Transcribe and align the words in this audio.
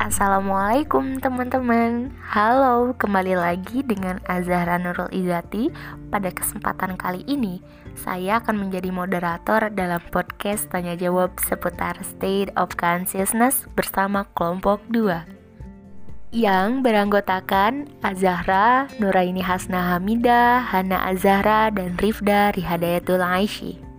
Assalamualaikum 0.00 1.20
teman-teman. 1.20 2.08
Halo, 2.24 2.96
kembali 2.96 3.36
lagi 3.36 3.84
dengan 3.84 4.16
Azahra 4.24 4.80
Nurul 4.80 5.12
Izati. 5.12 5.68
Pada 6.08 6.32
kesempatan 6.32 6.96
kali 6.96 7.20
ini 7.28 7.60
Saya 8.00 8.40
akan 8.40 8.64
menjadi 8.64 8.88
moderator 8.88 9.68
dalam 9.68 10.00
podcast 10.08 10.72
Tanya 10.72 10.96
Jawab 10.96 11.36
seputar 11.44 12.00
State 12.00 12.48
of 12.56 12.80
Consciousness 12.80 13.68
bersama 13.76 14.24
kelompok 14.32 14.80
2 14.88 16.32
Yang 16.32 16.68
beranggotakan 16.80 17.92
Azahra, 18.00 18.88
Nuraini 18.96 19.44
Hasna 19.44 19.92
Hamidah, 19.92 20.64
Hana 20.64 21.12
Azahra, 21.12 21.68
dan 21.68 22.00
Rifda 22.00 22.56
Rihadayatul 22.56 23.20
Aishi 23.20 23.89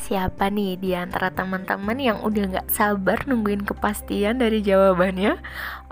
Siapa 0.00 0.48
nih 0.48 0.80
di 0.80 0.96
antara 0.96 1.28
teman-teman 1.28 2.00
yang 2.00 2.24
udah 2.24 2.56
gak 2.56 2.72
sabar 2.72 3.20
nungguin 3.28 3.68
kepastian 3.68 4.40
dari 4.40 4.64
jawabannya? 4.64 5.36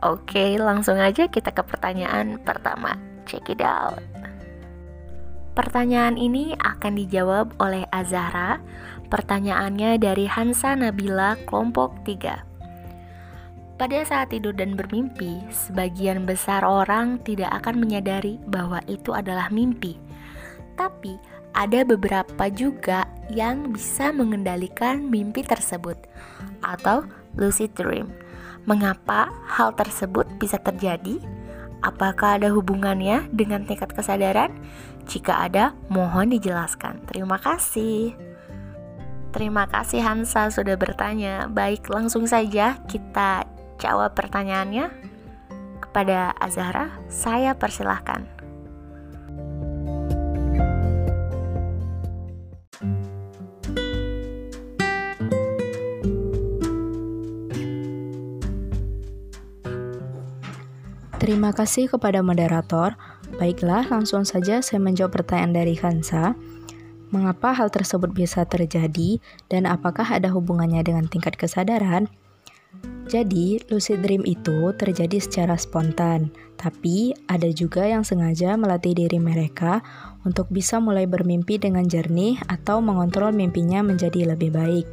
Oke, 0.01 0.57
langsung 0.57 0.97
aja 0.97 1.29
kita 1.29 1.53
ke 1.53 1.61
pertanyaan 1.61 2.41
pertama. 2.41 2.97
Check 3.29 3.53
it 3.53 3.61
out. 3.61 4.01
Pertanyaan 5.53 6.17
ini 6.17 6.57
akan 6.57 6.97
dijawab 6.97 7.61
oleh 7.61 7.85
Azahra. 7.93 8.65
Pertanyaannya 9.13 10.01
dari 10.01 10.25
Hansa 10.25 10.73
Nabila 10.73 11.37
kelompok 11.45 12.01
3. 12.09 12.49
Pada 13.79 13.99
saat 14.03 14.35
tidur 14.35 14.57
dan 14.57 14.75
bermimpi, 14.75 15.39
sebagian 15.53 16.25
besar 16.27 16.65
orang 16.67 17.21
tidak 17.23 17.53
akan 17.63 17.79
menyadari 17.79 18.41
bahwa 18.49 18.83
itu 18.91 19.15
adalah 19.15 19.53
mimpi. 19.55 20.01
Tapi 20.75 21.15
ada 21.59 21.83
beberapa 21.83 22.47
juga 22.55 23.11
yang 23.27 23.75
bisa 23.75 24.15
mengendalikan 24.15 25.11
mimpi 25.11 25.43
tersebut 25.43 25.99
atau 26.63 27.03
lucid 27.35 27.75
dream. 27.75 28.15
Mengapa 28.63 29.35
hal 29.51 29.75
tersebut 29.75 30.31
bisa 30.39 30.63
terjadi? 30.63 31.19
Apakah 31.83 32.39
ada 32.39 32.55
hubungannya 32.55 33.27
dengan 33.35 33.67
tingkat 33.67 33.91
kesadaran? 33.91 34.55
Jika 35.11 35.51
ada, 35.51 35.75
mohon 35.91 36.31
dijelaskan. 36.31 37.03
Terima 37.11 37.43
kasih. 37.43 38.15
Terima 39.35 39.67
kasih 39.67 39.99
Hansa 39.99 40.55
sudah 40.55 40.79
bertanya. 40.79 41.51
Baik, 41.51 41.91
langsung 41.91 42.31
saja 42.31 42.79
kita 42.87 43.47
jawab 43.83 44.15
pertanyaannya. 44.15 44.91
Kepada 45.83 46.37
Azahra, 46.39 46.93
saya 47.09 47.57
persilahkan. 47.57 48.38
Terima 61.29 61.53
kasih 61.53 61.93
kepada 61.93 62.25
moderator. 62.25 62.97
Baiklah, 63.37 63.85
langsung 63.93 64.25
saja 64.25 64.65
saya 64.65 64.81
menjawab 64.81 65.13
pertanyaan 65.13 65.61
dari 65.61 65.77
Hansa. 65.77 66.33
Mengapa 67.13 67.53
hal 67.53 67.69
tersebut 67.69 68.17
bisa 68.17 68.49
terjadi 68.49 69.21
dan 69.53 69.69
apakah 69.69 70.09
ada 70.09 70.33
hubungannya 70.33 70.81
dengan 70.81 71.05
tingkat 71.05 71.37
kesadaran? 71.37 72.09
Jadi, 73.13 73.61
lucid 73.69 74.01
dream 74.01 74.25
itu 74.25 74.73
terjadi 74.73 75.21
secara 75.21 75.61
spontan, 75.61 76.33
tapi 76.57 77.13
ada 77.29 77.53
juga 77.53 77.85
yang 77.85 78.09
sengaja 78.09 78.57
melatih 78.57 78.97
diri 78.97 79.21
mereka 79.21 79.85
untuk 80.25 80.49
bisa 80.49 80.81
mulai 80.81 81.05
bermimpi 81.05 81.61
dengan 81.61 81.85
jernih 81.85 82.41
atau 82.49 82.81
mengontrol 82.81 83.37
mimpinya 83.37 83.85
menjadi 83.85 84.33
lebih 84.33 84.57
baik. 84.57 84.89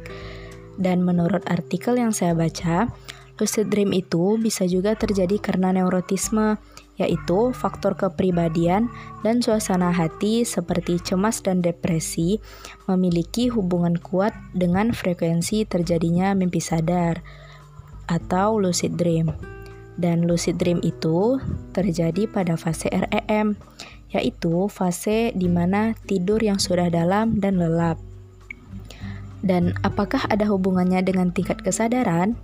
Dan 0.76 1.00
menurut 1.00 1.48
artikel 1.48 1.96
yang 1.96 2.12
saya 2.12 2.36
baca, 2.36 2.92
Lucid 3.36 3.68
dream 3.68 3.92
itu 3.92 4.40
bisa 4.40 4.64
juga 4.64 4.96
terjadi 4.96 5.36
karena 5.36 5.68
neurotisme, 5.68 6.56
yaitu 6.96 7.52
faktor 7.52 7.92
kepribadian 7.92 8.88
dan 9.20 9.44
suasana 9.44 9.92
hati 9.92 10.48
seperti 10.48 10.96
cemas 11.04 11.44
dan 11.44 11.60
depresi 11.60 12.40
memiliki 12.88 13.52
hubungan 13.52 14.00
kuat 14.00 14.32
dengan 14.56 14.96
frekuensi 14.96 15.68
terjadinya 15.68 16.32
mimpi 16.32 16.64
sadar 16.64 17.20
atau 18.08 18.56
lucid 18.56 18.96
dream. 18.96 19.36
Dan 19.96 20.24
lucid 20.24 20.56
dream 20.56 20.80
itu 20.80 21.40
terjadi 21.76 22.28
pada 22.28 22.56
fase 22.56 22.88
REM, 22.88 23.56
yaitu 24.12 24.68
fase 24.72 25.32
di 25.36 25.48
mana 25.48 25.92
tidur 26.08 26.40
yang 26.40 26.56
sudah 26.56 26.88
dalam 26.88 27.36
dan 27.40 27.60
lelap. 27.60 28.00
Dan 29.44 29.76
apakah 29.84 30.24
ada 30.28 30.48
hubungannya 30.48 31.04
dengan 31.04 31.32
tingkat 31.32 31.60
kesadaran? 31.60 32.36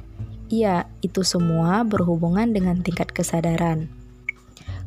Iya, 0.51 0.89
itu 1.05 1.23
semua 1.23 1.85
berhubungan 1.87 2.51
dengan 2.51 2.81
tingkat 2.81 3.13
kesadaran. 3.15 3.93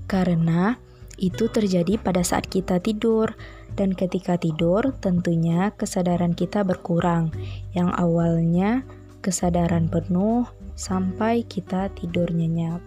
Karena 0.05 0.75
itu 1.15 1.47
terjadi 1.47 1.95
pada 2.01 2.21
saat 2.21 2.49
kita 2.51 2.83
tidur, 2.83 3.33
dan 3.75 3.91
ketika 3.91 4.39
tidur, 4.39 4.95
tentunya 5.03 5.71
kesadaran 5.75 6.31
kita 6.31 6.63
berkurang, 6.63 7.31
yang 7.75 7.91
awalnya 7.91 8.87
kesadaran 9.19 9.91
penuh 9.91 10.47
sampai 10.79 11.43
kita 11.43 11.91
tidur 11.95 12.31
nyenyak. 12.31 12.79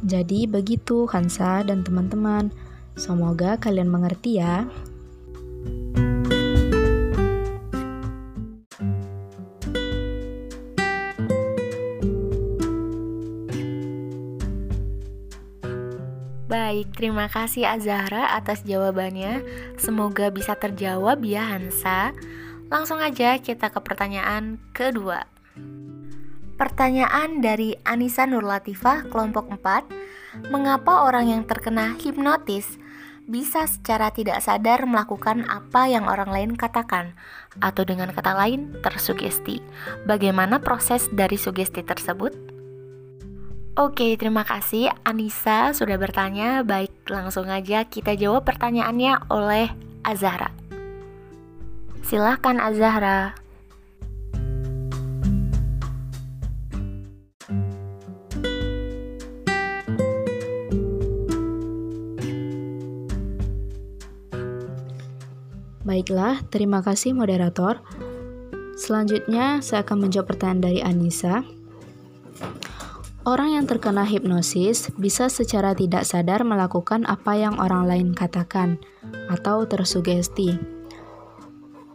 Jadi, 0.00 0.48
begitu 0.48 1.04
Hansa 1.12 1.60
dan 1.60 1.84
teman-teman. 1.84 2.48
Semoga 2.96 3.60
kalian 3.60 3.92
mengerti, 3.92 4.40
ya. 4.40 4.64
Baik, 16.70 16.94
terima 16.94 17.26
kasih 17.26 17.66
Azahra 17.66 18.30
atas 18.30 18.62
jawabannya. 18.62 19.42
Semoga 19.74 20.30
bisa 20.30 20.54
terjawab 20.54 21.18
ya 21.26 21.42
Hansa. 21.50 22.14
Langsung 22.70 23.02
aja 23.02 23.34
kita 23.42 23.74
ke 23.74 23.82
pertanyaan 23.82 24.62
kedua. 24.70 25.26
Pertanyaan 26.54 27.42
dari 27.42 27.74
Anissa 27.82 28.22
Nurlatifah 28.22 29.10
kelompok 29.10 29.50
4. 29.50 30.46
Mengapa 30.54 31.10
orang 31.10 31.34
yang 31.34 31.42
terkena 31.42 31.98
hipnotis 31.98 32.78
bisa 33.26 33.66
secara 33.66 34.14
tidak 34.14 34.38
sadar 34.38 34.86
melakukan 34.86 35.50
apa 35.50 35.90
yang 35.90 36.06
orang 36.06 36.30
lain 36.30 36.50
katakan 36.54 37.18
atau 37.58 37.82
dengan 37.82 38.14
kata 38.14 38.30
lain 38.46 38.78
tersugesti? 38.78 39.58
Bagaimana 40.06 40.62
proses 40.62 41.10
dari 41.10 41.34
sugesti 41.34 41.82
tersebut? 41.82 42.49
Oke, 43.78 44.18
terima 44.18 44.42
kasih 44.42 44.90
Anissa 45.06 45.70
sudah 45.70 45.94
bertanya. 45.94 46.66
Baik, 46.66 46.90
langsung 47.06 47.46
aja 47.46 47.86
kita 47.86 48.18
jawab 48.18 48.42
pertanyaannya 48.42 49.30
oleh 49.30 49.70
Azahra. 50.02 50.50
Silahkan 52.02 52.58
Azahra. 52.58 53.38
Baiklah, 65.86 66.42
terima 66.50 66.82
kasih 66.82 67.14
moderator. 67.14 67.78
Selanjutnya, 68.74 69.62
saya 69.62 69.86
akan 69.86 70.10
menjawab 70.10 70.34
pertanyaan 70.34 70.62
dari 70.66 70.80
Anissa. 70.82 71.59
Orang 73.28 73.52
yang 73.52 73.68
terkena 73.68 74.08
hipnosis 74.08 74.88
bisa 74.96 75.28
secara 75.28 75.76
tidak 75.76 76.08
sadar 76.08 76.40
melakukan 76.40 77.04
apa 77.04 77.36
yang 77.36 77.60
orang 77.60 77.84
lain 77.84 78.08
katakan 78.16 78.80
atau 79.28 79.68
tersugesti. 79.68 80.56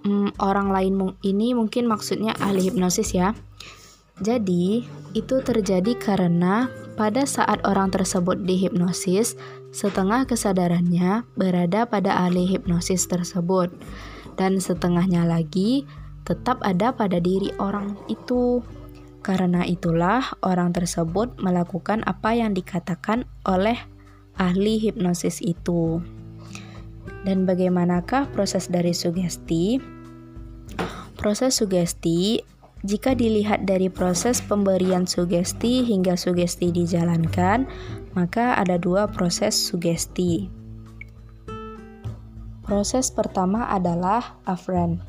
Hmm, 0.06 0.30
orang 0.38 0.70
lain 0.70 1.18
ini 1.26 1.58
mungkin 1.58 1.90
maksudnya 1.90 2.38
ahli 2.38 2.70
hipnosis 2.70 3.18
ya. 3.18 3.34
Jadi, 4.22 4.86
itu 5.18 5.36
terjadi 5.42 5.98
karena 5.98 6.70
pada 6.96 7.28
saat 7.28 7.60
orang 7.68 7.92
tersebut 7.92 8.46
dihipnosis, 8.48 9.36
setengah 9.76 10.24
kesadarannya 10.24 11.28
berada 11.36 11.84
pada 11.90 12.22
ahli 12.24 12.48
hipnosis 12.48 13.10
tersebut, 13.12 13.74
dan 14.40 14.62
setengahnya 14.62 15.28
lagi 15.28 15.84
tetap 16.24 16.64
ada 16.64 16.96
pada 16.96 17.20
diri 17.20 17.50
orang 17.60 17.98
itu. 18.08 18.64
Karena 19.26 19.66
itulah 19.66 20.38
orang 20.46 20.70
tersebut 20.70 21.42
melakukan 21.42 22.06
apa 22.06 22.38
yang 22.38 22.54
dikatakan 22.54 23.26
oleh 23.42 23.74
ahli 24.38 24.78
hipnosis 24.78 25.42
itu. 25.42 25.98
Dan 27.26 27.50
bagaimanakah 27.50 28.30
proses 28.38 28.70
dari 28.70 28.94
sugesti? 28.94 29.82
Proses 31.18 31.58
sugesti 31.58 32.46
jika 32.86 33.18
dilihat 33.18 33.66
dari 33.66 33.90
proses 33.90 34.46
pemberian 34.46 35.10
sugesti 35.10 35.82
hingga 35.82 36.14
sugesti 36.14 36.70
dijalankan, 36.70 37.66
maka 38.14 38.54
ada 38.62 38.78
dua 38.78 39.10
proses 39.10 39.58
sugesti. 39.58 40.54
Proses 42.62 43.10
pertama 43.10 43.74
adalah 43.74 44.38
afferent, 44.46 45.02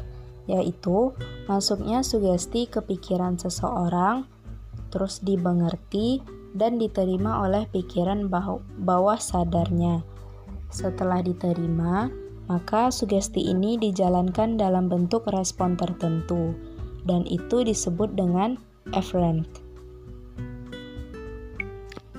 yaitu 0.46 1.14
masuknya 1.50 2.02
sugesti 2.02 2.66
ke 2.70 2.82
pikiran 2.82 3.38
seseorang, 3.38 4.26
terus 4.90 5.22
dimengerti 5.22 6.22
dan 6.56 6.80
diterima 6.80 7.44
oleh 7.44 7.68
pikiran 7.68 8.30
bawah 8.80 9.20
sadarnya. 9.20 10.00
Setelah 10.72 11.20
diterima, 11.22 12.08
maka 12.46 12.88
sugesti 12.94 13.50
ini 13.50 13.76
dijalankan 13.76 14.56
dalam 14.56 14.86
bentuk 14.86 15.26
respon 15.30 15.74
tertentu, 15.74 16.54
dan 17.04 17.26
itu 17.26 17.62
disebut 17.66 18.14
dengan 18.14 18.56
efferent. 18.94 19.46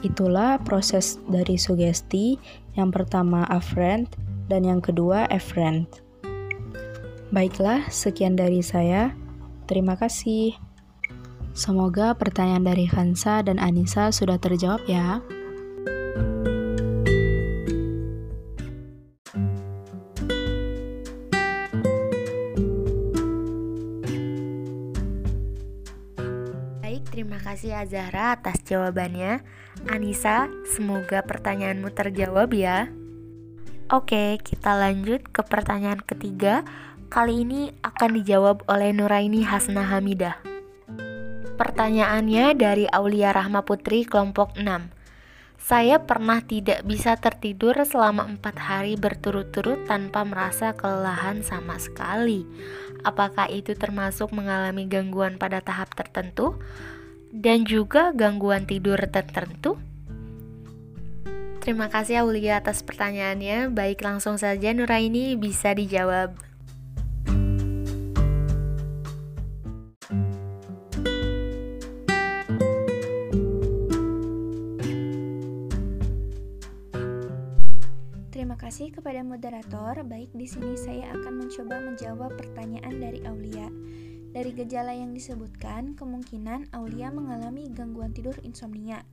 Itulah 0.06 0.62
proses 0.62 1.18
dari 1.25 1.57
sugesti, 1.57 2.38
yang 2.77 2.94
pertama 2.94 3.47
afferent 3.50 4.06
dan 4.45 4.62
yang 4.62 4.79
kedua 4.79 5.25
efferent. 5.33 6.06
Baiklah, 7.27 7.91
sekian 7.91 8.39
dari 8.39 8.63
saya. 8.63 9.12
Terima 9.68 10.00
kasih. 10.00 10.56
Semoga 11.51 12.15
pertanyaan 12.15 12.63
dari 12.63 12.88
Hansa 12.88 13.44
dan 13.44 13.59
Anissa 13.59 14.15
sudah 14.15 14.39
terjawab 14.39 14.79
ya. 14.88 15.19
Baik, 26.79 27.03
terima 27.12 27.44
kasih 27.44 27.75
Azahra 27.75 28.39
atas 28.39 28.63
jawabannya. 28.63 29.44
Anissa, 29.91 30.47
semoga 30.71 31.27
pertanyaanmu 31.27 31.91
terjawab 31.91 32.56
ya. 32.56 32.88
Oke, 33.91 34.39
kita 34.44 34.79
lanjut 34.79 35.27
ke 35.27 35.44
pertanyaan 35.44 36.00
ketiga. 36.00 36.63
Kali 37.07 37.48
ini 37.48 37.71
akan 37.88 38.19
dijawab 38.19 38.68
oleh 38.68 38.92
Nuraini 38.92 39.39
Hasna 39.48 39.80
Hamidah. 39.80 40.44
Pertanyaannya 41.56 42.51
dari 42.51 42.83
Aulia 42.92 43.31
Rahma 43.31 43.63
Putri 43.63 44.04
kelompok 44.04 44.59
6. 44.59 44.92
Saya 45.56 46.04
pernah 46.04 46.44
tidak 46.44 46.83
bisa 46.83 47.15
tertidur 47.15 47.80
selama 47.88 48.27
empat 48.27 48.59
hari 48.59 49.00
berturut-turut 49.00 49.88
tanpa 49.88 50.27
merasa 50.27 50.75
kelelahan 50.75 51.39
sama 51.48 51.80
sekali. 51.80 52.44
Apakah 53.07 53.48
itu 53.56 53.71
termasuk 53.71 54.36
mengalami 54.36 54.83
gangguan 54.92 55.39
pada 55.39 55.63
tahap 55.63 55.95
tertentu 55.95 56.60
dan 57.31 57.63
juga 57.63 58.12
gangguan 58.12 58.68
tidur 58.68 59.00
tertentu? 59.07 59.80
Terima 61.63 61.88
kasih 61.88 62.27
Aulia 62.27 62.60
atas 62.60 62.83
pertanyaannya. 62.83 63.71
Baik 63.71 64.03
langsung 64.03 64.36
saja 64.36 64.75
Nuraini 64.75 65.39
bisa 65.39 65.71
dijawab. 65.71 66.47
Kasih 78.88 79.04
kepada 79.04 79.19
moderator. 79.19 80.00
Baik, 80.07 80.31
di 80.31 80.48
sini 80.48 80.80
saya 80.80 81.12
akan 81.12 81.44
mencoba 81.44 81.75
menjawab 81.92 82.39
pertanyaan 82.39 82.95
dari 83.04 83.19
Aulia. 83.28 83.68
Dari 84.31 84.56
gejala 84.56 84.95
yang 84.95 85.12
disebutkan, 85.12 85.92
kemungkinan 86.00 86.72
Aulia 86.72 87.12
mengalami 87.12 87.68
gangguan 87.68 88.16
tidur 88.16 88.39
insomnia. 88.48 89.04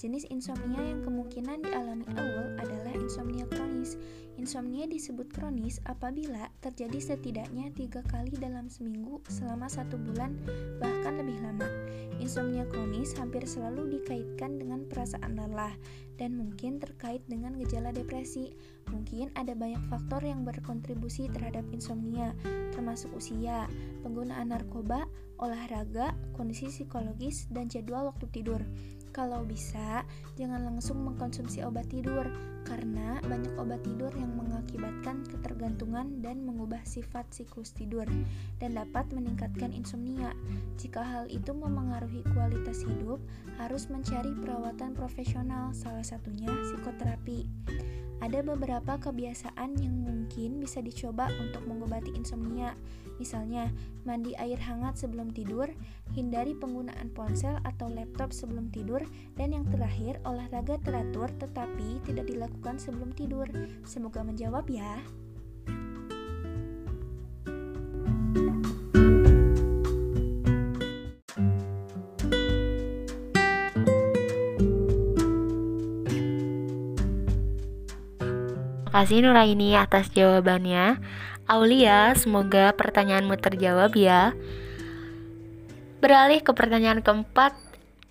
Jenis 0.00 0.24
insomnia 0.32 0.80
yang 0.80 1.04
kemungkinan 1.04 1.60
dialami 1.60 2.08
awal 2.16 2.56
adalah 2.56 2.96
insomnia 2.96 3.44
kronis. 3.52 4.00
Insomnia 4.40 4.88
disebut 4.88 5.28
kronis 5.28 5.76
apabila 5.84 6.48
terjadi 6.64 6.96
setidaknya 7.12 7.68
tiga 7.76 8.00
kali 8.08 8.32
dalam 8.40 8.72
seminggu 8.72 9.20
selama 9.28 9.68
satu 9.68 10.00
bulan, 10.00 10.40
bahkan 10.80 11.20
lebih 11.20 11.36
lama. 11.44 11.68
Insomnia 12.16 12.64
kronis 12.72 13.12
hampir 13.20 13.44
selalu 13.44 14.00
dikaitkan 14.00 14.56
dengan 14.56 14.88
perasaan 14.88 15.36
lelah 15.36 15.76
dan 16.16 16.32
mungkin 16.32 16.80
terkait 16.80 17.20
dengan 17.28 17.52
gejala 17.60 17.92
depresi. 17.92 18.56
Mungkin 18.88 19.36
ada 19.36 19.52
banyak 19.52 19.84
faktor 19.92 20.24
yang 20.24 20.48
berkontribusi 20.48 21.28
terhadap 21.28 21.68
insomnia, 21.76 22.32
termasuk 22.72 23.12
usia, 23.12 23.68
penggunaan 24.00 24.48
narkoba, 24.48 25.04
olahraga, 25.36 26.16
kondisi 26.32 26.72
psikologis, 26.72 27.52
dan 27.52 27.68
jadwal 27.68 28.08
waktu 28.08 28.24
tidur. 28.32 28.64
Kalau 29.10 29.42
bisa, 29.42 30.06
jangan 30.38 30.62
langsung 30.70 31.02
mengkonsumsi 31.02 31.66
obat 31.66 31.90
tidur, 31.90 32.30
karena 32.62 33.18
banyak 33.26 33.58
obat 33.58 33.82
tidur 33.82 34.14
yang 34.14 34.30
mengakibatkan 34.38 35.26
ketergantungan 35.26 36.22
dan 36.22 36.46
mengubah 36.46 36.78
sifat 36.86 37.26
siklus 37.34 37.74
tidur, 37.74 38.06
dan 38.62 38.78
dapat 38.78 39.10
meningkatkan 39.10 39.74
insomnia. 39.74 40.30
Jika 40.78 41.02
hal 41.02 41.26
itu 41.26 41.50
memengaruhi 41.50 42.22
kualitas 42.30 42.86
hidup, 42.86 43.18
harus 43.58 43.90
mencari 43.90 44.30
perawatan 44.38 44.94
profesional, 44.94 45.74
salah 45.74 46.06
satunya 46.06 46.46
psikoterapi. 46.46 47.50
Ada 48.20 48.44
beberapa 48.44 49.00
kebiasaan 49.00 49.80
yang 49.80 49.96
mungkin 50.04 50.60
bisa 50.60 50.84
dicoba 50.84 51.32
untuk 51.40 51.64
mengobati 51.64 52.12
insomnia. 52.12 52.76
Misalnya, 53.16 53.68
mandi 54.04 54.32
air 54.36 54.56
hangat 54.60 55.00
sebelum 55.00 55.32
tidur, 55.32 55.68
hindari 56.16 56.56
penggunaan 56.56 57.12
ponsel 57.12 57.56
atau 57.64 57.88
laptop 57.88 58.32
sebelum 58.32 58.72
tidur, 58.72 59.04
dan 59.36 59.52
yang 59.52 59.68
terakhir, 59.68 60.20
olahraga 60.24 60.80
teratur 60.80 61.28
tetapi 61.36 62.00
tidak 62.04 62.28
dilakukan 62.28 62.80
sebelum 62.80 63.12
tidur. 63.12 63.48
Semoga 63.84 64.24
menjawab 64.24 64.68
ya. 64.72 65.00
Kasih 79.00 79.24
Nuraini 79.24 79.80
atas 79.80 80.12
jawabannya. 80.12 81.00
Aulia, 81.48 82.12
semoga 82.12 82.76
pertanyaanmu 82.76 83.32
terjawab 83.40 83.96
ya. 83.96 84.36
Beralih 86.04 86.44
ke 86.44 86.52
pertanyaan 86.52 87.00
keempat 87.00 87.56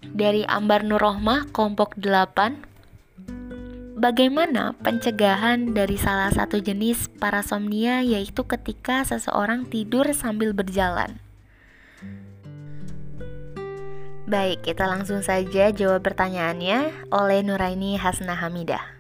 dari 0.02 0.50
Ambar 0.50 0.82
Nurrohmah 0.82 1.54
kelompok 1.54 1.94
8. 2.02 4.02
Bagaimana 4.02 4.74
pencegahan 4.82 5.78
dari 5.78 5.94
salah 5.94 6.34
satu 6.34 6.58
jenis 6.58 7.06
parasomnia 7.22 8.02
yaitu 8.02 8.42
ketika 8.50 9.06
seseorang 9.06 9.70
tidur 9.70 10.10
sambil 10.18 10.58
berjalan? 10.58 11.22
Baik, 14.26 14.66
kita 14.66 14.90
langsung 14.90 15.22
saja 15.22 15.70
jawab 15.70 16.02
pertanyaannya 16.02 17.14
oleh 17.14 17.46
Nuraini 17.46 17.94
Hasna 18.02 18.34
Hamidah. 18.34 18.99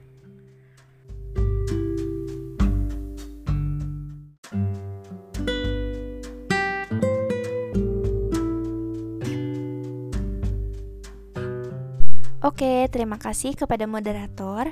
Oke, 12.39 12.87
terima 12.87 13.19
kasih 13.19 13.51
kepada 13.51 13.83
moderator. 13.83 14.71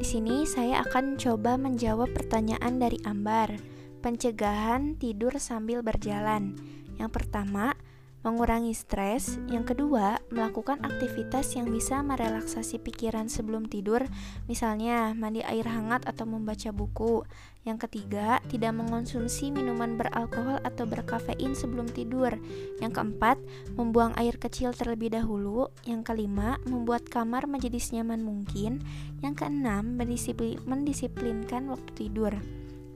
Di 0.00 0.06
sini 0.08 0.48
saya 0.48 0.80
akan 0.80 1.20
coba 1.20 1.60
menjawab 1.60 2.08
pertanyaan 2.16 2.80
dari 2.80 2.96
Ambar. 3.04 3.52
Pencegahan 4.00 4.96
tidur 4.96 5.36
sambil 5.36 5.84
berjalan. 5.84 6.56
Yang 6.96 7.12
pertama, 7.12 7.76
mengurangi 8.22 8.74
stres. 8.74 9.38
Yang 9.50 9.74
kedua, 9.74 10.18
melakukan 10.30 10.82
aktivitas 10.82 11.54
yang 11.58 11.70
bisa 11.70 12.00
merelaksasi 12.02 12.78
pikiran 12.82 13.26
sebelum 13.26 13.66
tidur, 13.66 14.06
misalnya 14.46 15.14
mandi 15.14 15.42
air 15.42 15.66
hangat 15.66 16.06
atau 16.06 16.26
membaca 16.26 16.70
buku. 16.70 17.26
Yang 17.62 17.86
ketiga, 17.86 18.42
tidak 18.50 18.74
mengonsumsi 18.74 19.54
minuman 19.54 19.94
beralkohol 19.94 20.58
atau 20.66 20.82
berkafein 20.82 21.54
sebelum 21.54 21.86
tidur. 21.86 22.34
Yang 22.82 22.98
keempat, 22.98 23.38
membuang 23.78 24.18
air 24.18 24.34
kecil 24.34 24.74
terlebih 24.74 25.14
dahulu. 25.14 25.70
Yang 25.86 26.10
kelima, 26.10 26.58
membuat 26.66 27.06
kamar 27.06 27.46
menjadi 27.46 27.78
senyaman 27.78 28.22
mungkin. 28.26 28.82
Yang 29.22 29.46
keenam, 29.46 29.94
mendisiplinkan 30.66 31.70
waktu 31.70 31.90
tidur. 31.94 32.34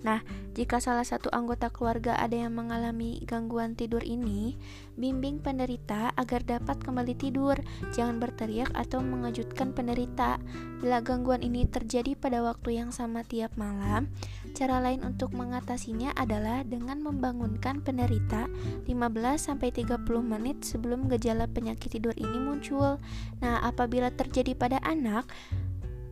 Nah, 0.05 0.21
jika 0.57 0.81
salah 0.81 1.05
satu 1.05 1.29
anggota 1.33 1.69
keluarga 1.69 2.17
ada 2.17 2.33
yang 2.33 2.57
mengalami 2.57 3.21
gangguan 3.29 3.77
tidur 3.77 4.01
ini, 4.01 4.57
bimbing 4.97 5.41
penderita 5.41 6.17
agar 6.17 6.45
dapat 6.45 6.81
kembali 6.81 7.13
tidur. 7.13 7.57
Jangan 7.93 8.17
berteriak 8.17 8.73
atau 8.73 9.05
mengejutkan 9.05 9.77
penderita. 9.77 10.41
Bila 10.81 11.05
gangguan 11.05 11.45
ini 11.45 11.69
terjadi 11.69 12.17
pada 12.17 12.41
waktu 12.41 12.81
yang 12.81 12.89
sama 12.93 13.21
tiap 13.25 13.53
malam, 13.61 14.09
cara 14.57 14.81
lain 14.81 15.05
untuk 15.05 15.37
mengatasinya 15.37 16.17
adalah 16.17 16.65
dengan 16.65 17.05
membangunkan 17.05 17.85
penderita 17.85 18.49
15-30 18.89 20.01
menit 20.25 20.65
sebelum 20.65 21.09
gejala 21.13 21.45
penyakit 21.49 22.01
tidur 22.01 22.17
ini 22.17 22.41
muncul. 22.41 22.97
Nah, 23.45 23.61
apabila 23.61 24.09
terjadi 24.09 24.57
pada 24.57 24.81
anak, 24.81 25.29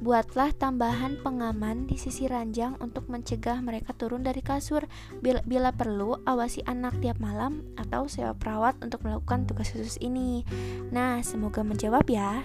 Buatlah 0.03 0.51
tambahan 0.57 1.23
pengaman 1.23 1.87
di 1.87 1.95
sisi 1.95 2.27
ranjang 2.27 2.75
untuk 2.83 3.07
mencegah 3.07 3.63
mereka 3.63 3.95
turun 3.95 4.27
dari 4.27 4.43
kasur. 4.43 4.89
Bila, 5.23 5.45
bila 5.47 5.71
perlu, 5.71 6.19
awasi 6.27 6.67
anak 6.67 6.99
tiap 6.99 7.23
malam 7.23 7.63
atau 7.79 8.11
sewa 8.11 8.35
perawat 8.35 8.75
untuk 8.83 9.07
melakukan 9.07 9.47
tugas 9.47 9.71
khusus 9.71 10.01
ini. 10.03 10.43
Nah, 10.91 11.23
semoga 11.23 11.63
menjawab 11.63 12.07
ya. 12.11 12.43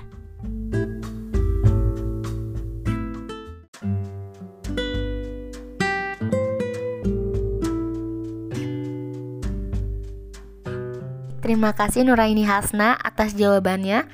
Terima 11.49 11.73
kasih 11.73 12.05
Nuraini 12.05 12.45
Hasna 12.45 12.93
atas 12.93 13.33
jawabannya. 13.33 14.05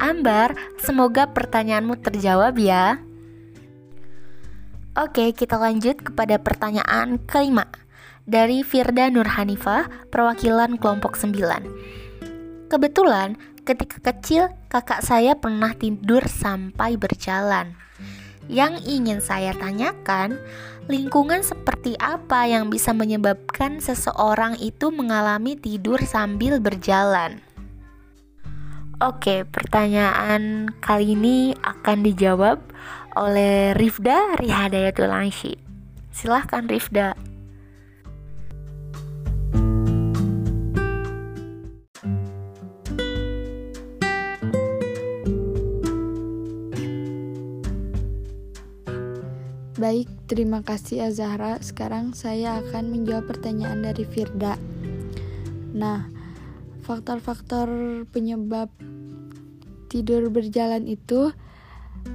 Ambar, 0.00 0.56
semoga 0.80 1.28
pertanyaanmu 1.28 2.00
terjawab 2.00 2.56
ya. 2.56 3.04
Oke, 4.96 5.36
kita 5.36 5.60
lanjut 5.60 6.00
kepada 6.00 6.40
pertanyaan 6.40 7.20
kelima 7.28 7.68
dari 8.24 8.64
Firda 8.64 9.12
Nurhanifah, 9.12 10.08
perwakilan 10.08 10.80
kelompok 10.80 11.20
9. 11.20 12.72
Kebetulan, 12.72 13.36
ketika 13.68 14.00
kecil 14.00 14.48
kakak 14.72 15.04
saya 15.04 15.36
pernah 15.36 15.76
tidur 15.76 16.24
sampai 16.24 16.96
berjalan. 16.96 17.76
Yang 18.48 18.80
ingin 18.88 19.20
saya 19.20 19.52
tanyakan, 19.52 20.40
lingkungan 20.88 21.44
seperti 21.44 21.94
apa 22.00 22.48
yang 22.48 22.72
bisa 22.72 22.96
menyebabkan 22.96 23.84
seseorang 23.84 24.56
itu 24.64 24.88
mengalami 24.88 25.60
tidur 25.60 26.00
sambil 26.02 26.56
berjalan? 26.56 27.44
Oke, 29.00 29.48
pertanyaan 29.48 30.76
kali 30.76 31.16
ini 31.16 31.56
akan 31.56 32.04
dijawab 32.04 32.60
oleh 33.16 33.72
Rifda 33.72 34.36
Rihadayatul 34.36 35.08
Angshi. 35.08 35.56
Silahkan 36.12 36.68
Rifda. 36.68 37.16
Baik, 49.80 50.12
terima 50.28 50.60
kasih 50.60 51.08
Azahra. 51.08 51.56
Sekarang 51.64 52.12
saya 52.12 52.60
akan 52.60 52.92
menjawab 52.92 53.32
pertanyaan 53.32 53.80
dari 53.80 54.04
Firda. 54.04 54.60
Nah, 55.72 56.19
faktor-faktor 56.90 57.70
penyebab 58.10 58.66
tidur 59.86 60.26
berjalan 60.26 60.90
itu 60.90 61.30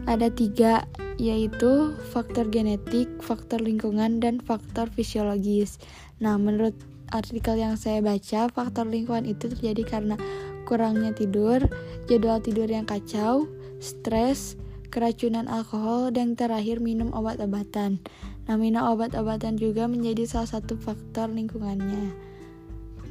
ada 0.03 0.27
tiga, 0.27 0.83
yaitu 1.15 1.95
faktor 2.11 2.51
genetik, 2.51 3.07
faktor 3.23 3.63
lingkungan, 3.63 4.19
dan 4.19 4.43
faktor 4.43 4.91
fisiologis. 4.91 5.79
Nah, 6.19 6.35
menurut 6.35 6.75
artikel 7.15 7.55
yang 7.55 7.79
saya 7.79 8.03
baca, 8.03 8.51
faktor 8.51 8.91
lingkungan 8.91 9.23
itu 9.23 9.47
terjadi 9.47 9.87
karena 9.87 10.19
kurangnya 10.67 11.15
tidur, 11.15 11.63
jadwal 12.11 12.43
tidur 12.43 12.67
yang 12.67 12.83
kacau, 12.83 13.47
stres, 13.79 14.59
keracunan 14.91 15.47
alkohol, 15.47 16.11
dan 16.11 16.35
terakhir 16.35 16.83
minum 16.83 17.15
obat-obatan. 17.15 18.03
Nah, 18.51 18.59
minum 18.59 18.83
obat-obatan 18.91 19.55
juga 19.55 19.87
menjadi 19.87 20.27
salah 20.27 20.59
satu 20.59 20.75
faktor 20.75 21.31
lingkungannya. 21.31 22.11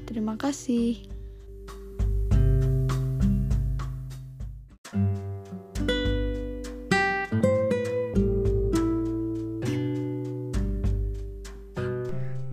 Terima 0.05 0.37
kasih. 0.37 1.14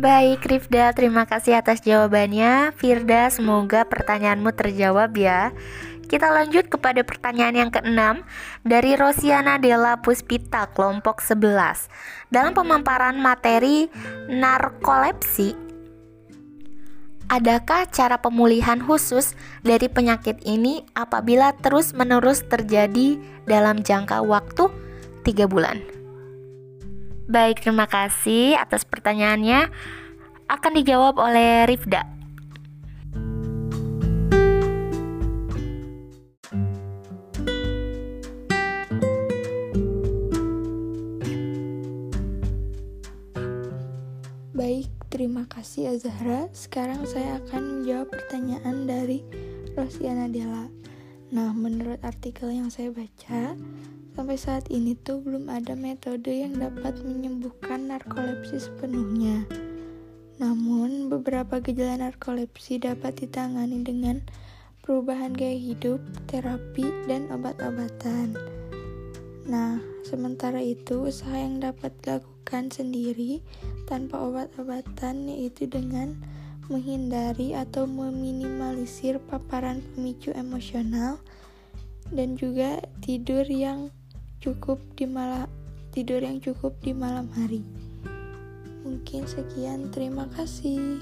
Baik, 0.01 0.50
Rifda, 0.50 0.98
terima 0.98 1.29
kasih 1.29 1.62
atas 1.62 1.86
jawabannya. 1.86 2.74
Firda, 2.74 3.29
semoga 3.29 3.86
pertanyaanmu 3.86 4.50
terjawab 4.50 5.13
ya. 5.13 5.53
Kita 6.10 6.34
lanjut 6.34 6.74
kepada 6.74 7.05
pertanyaan 7.05 7.53
yang 7.53 7.70
keenam 7.70 8.25
dari 8.65 8.98
Rosiana 8.98 9.62
Della 9.62 10.01
Puspita, 10.01 10.74
kelompok 10.74 11.22
11. 11.22 11.86
Dalam 12.34 12.58
pemaparan 12.58 13.22
materi 13.22 13.93
narkolepsi, 14.25 15.53
adakah 17.29 17.86
cara 17.93 18.17
pemulihan 18.17 18.81
khusus 18.81 19.38
dari 19.62 19.86
penyakit 19.86 20.41
ini 20.50 20.81
apabila 20.98 21.53
terus-menerus 21.62 22.41
terjadi 22.50 23.22
dalam 23.46 23.86
jangka 23.86 24.25
waktu 24.25 24.65
3 25.29 25.46
bulan? 25.46 26.00
Baik, 27.30 27.62
terima 27.62 27.86
kasih 27.86 28.58
atas 28.58 28.82
pertanyaannya. 28.82 29.70
Akan 30.50 30.74
dijawab 30.74 31.22
oleh 31.22 31.70
Rifda. 31.70 32.04
Baik, 44.51 44.90
terima 45.10 45.50
kasih 45.50 45.98
Azahra. 45.98 46.46
Sekarang 46.54 47.06
saya 47.10 47.42
akan 47.42 47.82
menjawab 47.82 48.13
pertanyaan 48.13 48.86
dari 48.86 49.25
Rosiana 49.74 50.30
Della. 50.30 50.70
Nah, 51.32 51.56
menurut 51.56 52.04
artikel 52.04 52.51
yang 52.51 52.68
saya 52.68 52.92
baca, 52.92 53.56
Sampai 54.12 54.36
saat 54.36 54.68
ini 54.68 54.91
tuh 55.00 55.24
belum 55.24 55.48
ada 55.48 55.72
metode 55.72 56.36
yang 56.36 56.60
dapat 56.60 57.00
menyembuhkan 57.00 57.88
narkolepsi 57.88 58.60
sepenuhnya. 58.60 59.48
Namun, 60.36 61.08
beberapa 61.08 61.63
gejala 61.63 62.12
narkolepsi 62.12 62.84
dapat 62.84 63.24
ditangani 63.24 63.88
dengan 63.88 64.20
perubahan 64.84 65.32
gaya 65.32 65.56
hidup, 65.56 66.03
terapi, 66.27 66.91
dan 67.08 67.32
obat-obatan. 67.32 68.36
Nah, 69.48 69.80
sementara 70.03 70.60
itu 70.60 71.08
usaha 71.08 71.38
yang 71.38 71.63
dapat 71.63 71.96
dilakukan 72.03 72.68
sendiri 72.68 73.39
tanpa 73.88 74.20
obat-obatan 74.20 75.32
yaitu 75.32 75.72
dengan 75.72 76.20
menghindari 76.68 77.56
atau 77.56 77.88
meminimalisir 77.88 79.24
paparan 79.24 79.80
pemicu 79.96 80.36
emosional 80.36 81.20
dan 82.12 82.36
juga 82.36 82.84
tidur 83.00 83.48
yang 83.48 83.91
cukup 84.41 84.81
di 84.98 85.05
malam 85.05 85.45
tidur 85.93 86.17
yang 86.17 86.41
cukup 86.41 86.74
di 86.81 86.98
malam 86.98 87.29
hari. 87.38 87.62
Mungkin 88.81 89.29
sekian, 89.29 89.93
terima 89.93 90.25
kasih. 90.33 90.98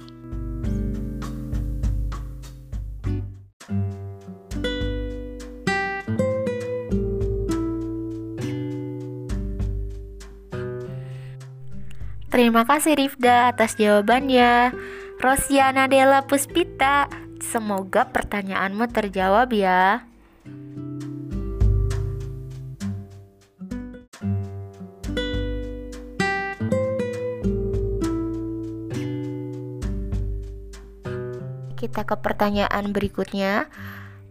Terima 12.27 12.67
kasih 12.67 12.99
Rifda 12.99 13.55
atas 13.55 13.79
jawabannya. 13.79 14.75
Rosiana 15.19 15.87
Della 15.87 16.27
Puspita, 16.27 17.07
semoga 17.39 18.07
pertanyaanmu 18.11 18.87
terjawab 18.91 19.51
ya. 19.55 20.08
Kita 31.79 32.03
ke 32.03 32.19
pertanyaan 32.19 32.91
berikutnya. 32.91 33.71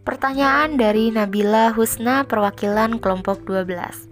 Pertanyaan 0.05 0.77
dari 0.77 1.09
Nabila 1.09 1.73
Husna 1.73 2.21
perwakilan 2.29 3.01
kelompok 3.01 3.41
12. 3.41 4.05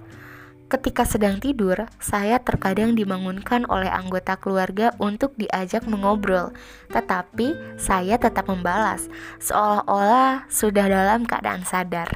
Ketika 0.74 1.06
sedang 1.06 1.38
tidur, 1.38 1.86
saya 2.02 2.42
terkadang 2.42 2.98
dibangunkan 2.98 3.70
oleh 3.70 3.94
anggota 3.94 4.42
keluarga 4.42 4.90
untuk 4.98 5.38
diajak 5.38 5.86
mengobrol, 5.86 6.50
tetapi 6.90 7.54
saya 7.78 8.18
tetap 8.18 8.50
membalas, 8.50 9.06
seolah-olah 9.38 10.50
sudah 10.50 10.90
dalam 10.90 11.30
keadaan 11.30 11.62
sadar. 11.62 12.10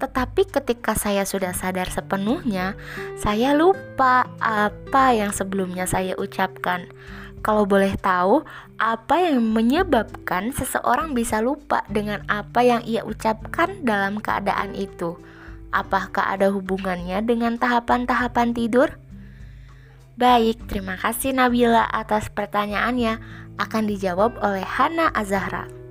Tetapi 0.00 0.50
ketika 0.50 0.96
saya 0.96 1.28
sudah 1.28 1.52
sadar 1.52 1.92
sepenuhnya, 1.92 2.74
saya 3.20 3.52
lupa 3.52 4.26
apa 4.40 5.14
yang 5.14 5.30
sebelumnya 5.30 5.84
saya 5.84 6.16
ucapkan. 6.16 6.88
Kalau 7.44 7.68
boleh 7.68 7.92
tahu, 8.00 8.40
apa 8.80 9.20
yang 9.20 9.44
menyebabkan 9.52 10.48
seseorang 10.56 11.12
bisa 11.12 11.44
lupa 11.44 11.84
dengan 11.92 12.24
apa 12.24 12.64
yang 12.64 12.80
ia 12.88 13.04
ucapkan 13.04 13.84
dalam 13.84 14.16
keadaan 14.16 14.72
itu? 14.72 15.20
Apakah 15.68 16.40
ada 16.40 16.48
hubungannya 16.48 17.20
dengan 17.20 17.60
tahapan-tahapan 17.60 18.56
tidur? 18.56 18.96
Baik, 20.16 20.72
terima 20.72 20.96
kasih 20.96 21.36
Nabila 21.36 21.84
atas 21.84 22.32
pertanyaannya. 22.32 23.20
Akan 23.60 23.92
dijawab 23.92 24.40
oleh 24.40 24.64
Hana 24.64 25.12
Azahra. 25.12 25.83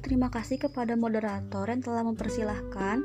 Terima 0.00 0.32
kasih 0.32 0.58
kepada 0.58 0.98
moderator 0.98 1.68
yang 1.68 1.82
telah 1.82 2.02
mempersilahkan 2.06 3.04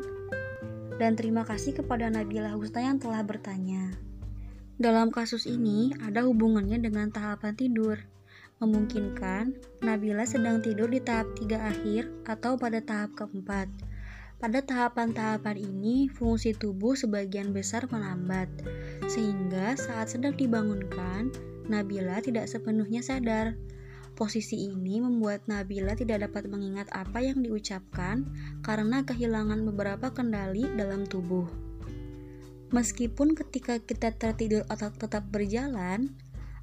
dan 0.99 1.11
terima 1.15 1.47
kasih 1.47 1.77
kepada 1.77 2.11
Nabila 2.11 2.53
Husna 2.53 2.83
yang 2.83 2.97
telah 2.97 3.23
bertanya. 3.23 3.95
Dalam 4.79 5.11
kasus 5.11 5.43
ini 5.43 5.91
ada 5.99 6.23
hubungannya 6.23 6.79
dengan 6.79 7.11
tahapan 7.11 7.51
tidur. 7.51 7.99
Memungkinkan 8.63 9.55
Nabila 9.83 10.23
sedang 10.23 10.63
tidur 10.63 10.87
di 10.91 11.03
tahap 11.03 11.31
tiga 11.35 11.67
akhir 11.67 12.07
atau 12.27 12.55
pada 12.55 12.79
tahap 12.83 13.15
keempat. 13.15 13.67
Pada 14.39 14.63
tahapan-tahapan 14.63 15.59
ini, 15.59 16.07
fungsi 16.07 16.55
tubuh 16.55 16.95
sebagian 16.95 17.51
besar 17.51 17.91
melambat, 17.91 18.47
sehingga 19.11 19.75
saat 19.75 20.15
sedang 20.15 20.31
dibangunkan, 20.39 21.27
Nabila 21.67 22.23
tidak 22.23 22.47
sepenuhnya 22.47 23.03
sadar. 23.03 23.59
Posisi 24.19 24.67
ini 24.67 24.99
membuat 24.99 25.47
Nabila 25.47 25.95
tidak 25.95 26.27
dapat 26.27 26.51
mengingat 26.51 26.91
apa 26.91 27.23
yang 27.23 27.39
diucapkan 27.39 28.27
karena 28.59 28.99
kehilangan 29.07 29.63
beberapa 29.63 30.11
kendali 30.11 30.67
dalam 30.75 31.07
tubuh. 31.07 31.47
Meskipun 32.75 33.31
ketika 33.31 33.79
kita 33.79 34.11
tertidur 34.11 34.67
otak 34.67 34.99
tetap 34.99 35.23
berjalan, 35.31 36.11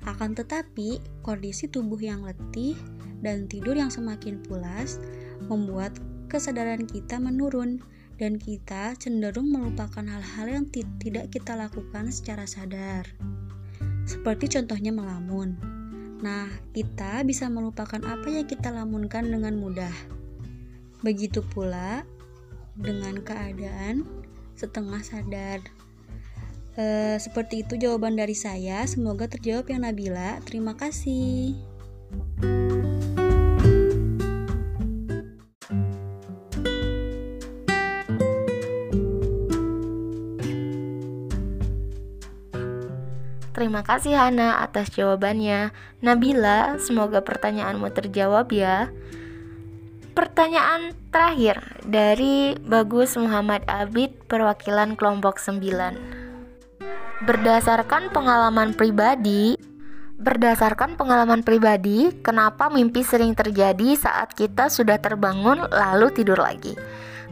akan 0.04 0.36
tetapi, 0.36 1.00
kondisi 1.24 1.64
tubuh 1.72 1.96
yang 1.96 2.28
letih 2.28 2.76
dan 3.24 3.48
tidur 3.48 3.72
yang 3.72 3.88
semakin 3.88 4.36
pulas 4.44 5.00
membuat 5.48 5.96
kesadaran 6.28 6.84
kita 6.84 7.16
menurun 7.16 7.80
dan 8.20 8.36
kita 8.36 8.92
cenderung 9.00 9.48
melupakan 9.48 10.04
hal-hal 10.04 10.60
yang 10.60 10.68
tidak 11.00 11.32
kita 11.32 11.56
lakukan 11.56 12.12
secara 12.12 12.44
sadar. 12.44 13.08
Seperti 14.04 14.60
contohnya 14.60 14.92
melamun. 14.92 15.75
Nah, 16.24 16.48
kita 16.72 17.20
bisa 17.28 17.52
melupakan 17.52 18.00
apa 18.00 18.28
yang 18.32 18.48
kita 18.48 18.72
lamunkan 18.72 19.28
dengan 19.28 19.56
mudah. 19.60 19.92
Begitu 21.04 21.44
pula 21.44 22.08
dengan 22.76 23.20
keadaan 23.20 24.08
setengah 24.56 25.04
sadar. 25.04 25.60
E, 26.76 27.16
seperti 27.20 27.64
itu 27.64 27.76
jawaban 27.76 28.16
dari 28.16 28.32
saya. 28.32 28.84
Semoga 28.88 29.28
terjawab 29.28 29.68
yang 29.68 29.84
Nabila. 29.84 30.40
Terima 30.44 30.72
kasih. 30.72 31.75
Terima 43.56 43.80
kasih 43.80 44.12
Hana 44.12 44.60
atas 44.60 44.92
jawabannya. 44.92 45.72
Nabila, 46.04 46.76
semoga 46.76 47.24
pertanyaanmu 47.24 47.88
terjawab 47.88 48.52
ya. 48.52 48.92
Pertanyaan 50.12 50.92
terakhir 51.08 51.80
dari 51.80 52.52
Bagus 52.60 53.16
Muhammad 53.16 53.64
Abid 53.64 54.12
perwakilan 54.28 54.92
kelompok 54.92 55.40
9. 55.40 55.64
Berdasarkan 57.24 58.12
pengalaman 58.12 58.76
pribadi, 58.76 59.56
berdasarkan 60.20 61.00
pengalaman 61.00 61.40
pribadi, 61.40 62.12
kenapa 62.20 62.68
mimpi 62.68 63.00
sering 63.00 63.32
terjadi 63.32 63.96
saat 63.96 64.36
kita 64.36 64.68
sudah 64.68 65.00
terbangun 65.00 65.64
lalu 65.72 66.12
tidur 66.12 66.36
lagi? 66.36 66.76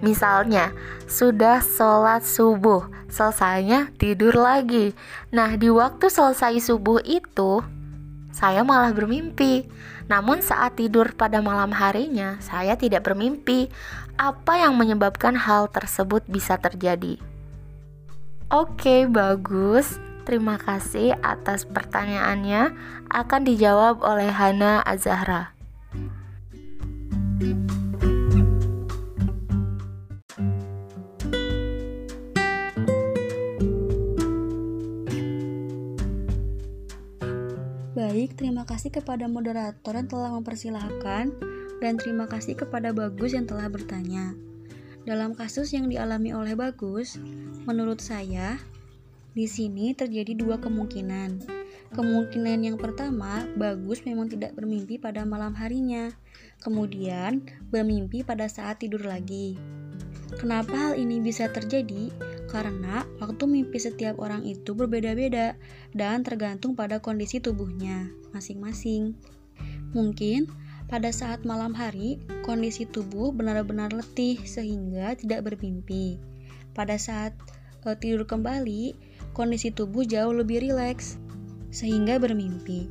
Misalnya, 0.04 0.76
sudah 1.08 1.64
sholat 1.64 2.20
subuh, 2.20 2.84
selesainya 3.08 3.88
tidur 3.96 4.36
lagi. 4.36 4.92
Nah, 5.32 5.56
di 5.56 5.72
waktu 5.72 6.12
selesai 6.12 6.60
subuh 6.60 7.00
itu, 7.00 7.64
saya 8.28 8.60
malah 8.60 8.92
bermimpi. 8.92 9.64
Namun 10.04 10.44
saat 10.44 10.76
tidur 10.76 11.16
pada 11.16 11.40
malam 11.40 11.72
harinya, 11.72 12.36
saya 12.44 12.76
tidak 12.76 13.08
bermimpi. 13.08 13.72
Apa 14.20 14.60
yang 14.60 14.76
menyebabkan 14.76 15.40
hal 15.40 15.72
tersebut 15.72 16.20
bisa 16.28 16.60
terjadi? 16.60 17.16
Oke, 18.52 19.08
bagus. 19.08 19.96
Terima 20.28 20.60
kasih 20.60 21.16
atas 21.24 21.64
pertanyaannya. 21.64 22.76
Akan 23.08 23.48
dijawab 23.48 24.04
oleh 24.04 24.28
Hana 24.28 24.84
Azahra. 24.84 25.56
Baik, 38.14 38.38
terima 38.38 38.62
kasih 38.62 38.94
kepada 38.94 39.26
moderator 39.26 39.90
yang 39.90 40.06
telah 40.06 40.30
mempersilahkan 40.38 41.34
dan 41.82 41.92
terima 41.98 42.30
kasih 42.30 42.54
kepada 42.54 42.94
Bagus 42.94 43.34
yang 43.34 43.42
telah 43.42 43.66
bertanya. 43.66 44.38
Dalam 45.02 45.34
kasus 45.34 45.74
yang 45.74 45.90
dialami 45.90 46.30
oleh 46.30 46.54
Bagus, 46.54 47.18
menurut 47.66 47.98
saya, 47.98 48.62
di 49.34 49.50
sini 49.50 49.98
terjadi 49.98 50.30
dua 50.38 50.62
kemungkinan. 50.62 51.42
Kemungkinan 51.90 52.62
yang 52.62 52.78
pertama, 52.78 53.50
Bagus 53.58 54.06
memang 54.06 54.30
tidak 54.30 54.54
bermimpi 54.54 54.94
pada 54.94 55.26
malam 55.26 55.50
harinya, 55.58 56.14
kemudian 56.62 57.42
bermimpi 57.74 58.22
pada 58.22 58.46
saat 58.46 58.78
tidur 58.78 59.10
lagi. 59.10 59.58
Kenapa 60.38 60.70
hal 60.70 60.94
ini 61.02 61.18
bisa 61.18 61.50
terjadi? 61.50 62.14
Karena 62.50 63.08
waktu 63.18 63.44
mimpi 63.48 63.80
setiap 63.80 64.20
orang 64.20 64.44
itu 64.44 64.76
berbeda-beda 64.76 65.56
dan 65.96 66.22
tergantung 66.22 66.76
pada 66.76 67.00
kondisi 67.00 67.40
tubuhnya 67.40 68.12
masing-masing. 68.36 69.16
Mungkin 69.94 70.50
pada 70.84 71.08
saat 71.10 71.48
malam 71.48 71.72
hari, 71.72 72.20
kondisi 72.44 72.84
tubuh 72.84 73.32
benar-benar 73.32 73.90
letih 73.90 74.36
sehingga 74.44 75.16
tidak 75.16 75.48
bermimpi. 75.48 76.20
Pada 76.76 77.00
saat 77.00 77.32
e, 77.82 77.88
tidur 77.96 78.28
kembali, 78.28 78.92
kondisi 79.32 79.72
tubuh 79.72 80.04
jauh 80.04 80.36
lebih 80.36 80.60
rileks 80.60 81.16
sehingga 81.72 82.20
bermimpi. 82.20 82.86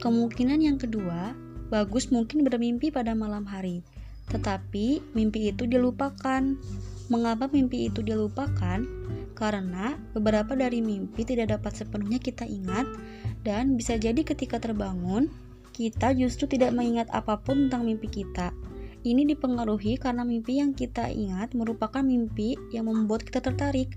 Kemungkinan 0.00 0.64
yang 0.64 0.80
kedua, 0.80 1.36
bagus 1.68 2.08
mungkin 2.08 2.42
bermimpi 2.42 2.88
pada 2.88 3.12
malam 3.12 3.44
hari, 3.44 3.84
tetapi 4.32 5.04
mimpi 5.12 5.52
itu 5.52 5.68
dilupakan. 5.68 6.56
Mengapa 7.10 7.50
mimpi 7.50 7.90
itu 7.90 8.06
dilupakan? 8.06 8.86
Karena 9.34 9.98
beberapa 10.14 10.54
dari 10.54 10.78
mimpi 10.78 11.26
tidak 11.26 11.58
dapat 11.58 11.74
sepenuhnya 11.74 12.22
kita 12.22 12.46
ingat 12.46 12.86
dan 13.42 13.74
bisa 13.74 13.98
jadi 13.98 14.22
ketika 14.22 14.62
terbangun 14.62 15.26
kita 15.74 16.14
justru 16.14 16.46
tidak 16.46 16.70
mengingat 16.70 17.10
apa 17.10 17.34
pun 17.42 17.66
tentang 17.66 17.90
mimpi 17.90 18.06
kita. 18.06 18.54
Ini 19.02 19.26
dipengaruhi 19.26 19.98
karena 19.98 20.22
mimpi 20.22 20.60
yang 20.60 20.76
kita 20.76 21.08
ingat 21.10 21.56
merupakan 21.56 22.04
mimpi 22.04 22.54
yang 22.70 22.86
membuat 22.86 23.26
kita 23.26 23.42
tertarik. 23.42 23.96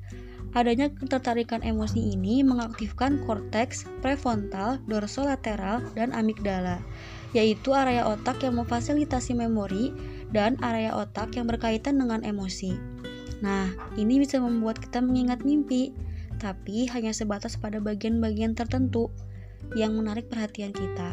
Adanya 0.57 0.89
ketertarikan 0.89 1.59
emosi 1.59 2.17
ini 2.17 2.39
mengaktifkan 2.41 3.21
korteks, 3.27 3.85
prefrontal, 3.99 4.79
dorsolateral, 4.89 5.85
dan 5.93 6.15
amigdala, 6.15 6.79
yaitu 7.35 7.77
area 7.77 8.05
otak 8.09 8.41
yang 8.41 8.57
memfasilitasi 8.57 9.37
memori 9.37 9.91
dan 10.31 10.55
area 10.63 10.93
otak 10.95 11.35
yang 11.35 11.49
berkaitan 11.49 11.99
dengan 11.99 12.21
emosi. 12.23 12.92
Nah, 13.43 13.67
ini 13.99 14.23
bisa 14.23 14.39
membuat 14.39 14.79
kita 14.79 15.03
mengingat 15.03 15.43
mimpi, 15.43 15.91
tapi 16.39 16.87
hanya 16.87 17.11
sebatas 17.11 17.59
pada 17.59 17.83
bagian-bagian 17.83 18.55
tertentu 18.55 19.11
yang 19.75 19.99
menarik 19.99 20.31
perhatian 20.31 20.71
kita. 20.71 21.11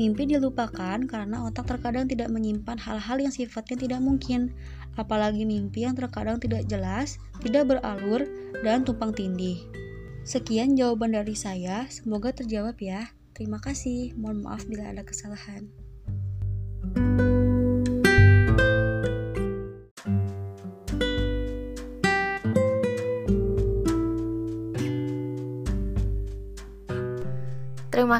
Mimpi 0.00 0.24
dilupakan 0.24 1.04
karena 1.04 1.44
otak 1.44 1.68
terkadang 1.68 2.08
tidak 2.08 2.32
menyimpan 2.32 2.80
hal-hal 2.80 3.20
yang 3.20 3.28
sifatnya 3.28 3.76
tidak 3.76 4.00
mungkin, 4.00 4.56
apalagi 4.96 5.44
mimpi 5.44 5.84
yang 5.84 5.92
terkadang 5.92 6.40
tidak 6.40 6.64
jelas, 6.64 7.20
tidak 7.44 7.68
beralur, 7.68 8.24
dan 8.64 8.80
tumpang 8.80 9.12
tindih. 9.12 9.60
Sekian 10.24 10.72
jawaban 10.76 11.12
dari 11.12 11.36
saya, 11.36 11.84
semoga 11.92 12.32
terjawab 12.32 12.80
ya. 12.80 13.12
Terima 13.36 13.60
kasih, 13.60 14.16
mohon 14.16 14.44
maaf 14.44 14.64
bila 14.64 14.88
ada 14.88 15.04
kesalahan. 15.04 15.79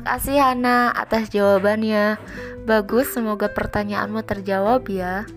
Kasih 0.00 0.40
Hana 0.40 0.92
atas 0.96 1.28
jawabannya. 1.28 2.16
Bagus, 2.64 3.12
semoga 3.12 3.48
pertanyaanmu 3.52 4.24
terjawab 4.24 4.88
ya. 4.88 5.28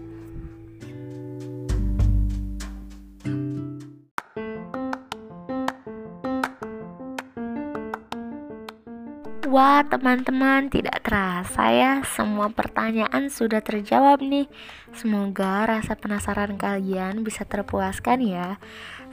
Wah, 9.54 9.86
teman-teman, 9.86 10.66
tidak 10.74 11.06
terasa 11.06 11.70
ya, 11.70 12.02
semua 12.10 12.50
pertanyaan 12.50 13.30
sudah 13.30 13.62
terjawab 13.62 14.18
nih. 14.18 14.50
Semoga 14.98 15.70
rasa 15.70 15.94
penasaran 15.94 16.58
kalian 16.58 17.22
bisa 17.22 17.46
terpuaskan 17.46 18.26
ya. 18.26 18.58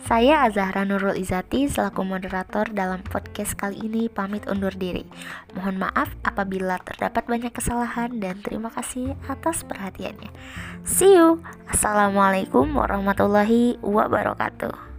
Saya 0.01 0.49
Azahra 0.49 0.89
Nurul 0.89 1.21
Izati 1.21 1.69
selaku 1.69 2.09
moderator 2.09 2.73
dalam 2.73 3.05
podcast 3.05 3.53
kali 3.53 3.85
ini 3.85 4.09
pamit 4.09 4.49
undur 4.49 4.73
diri. 4.73 5.05
Mohon 5.53 5.85
maaf 5.85 6.09
apabila 6.25 6.81
terdapat 6.89 7.29
banyak 7.29 7.53
kesalahan 7.53 8.17
dan 8.17 8.41
terima 8.41 8.73
kasih 8.73 9.13
atas 9.29 9.61
perhatiannya. 9.69 10.33
See 10.89 11.21
you. 11.21 11.45
Assalamualaikum 11.69 12.65
warahmatullahi 12.73 13.77
wabarakatuh. 13.85 14.90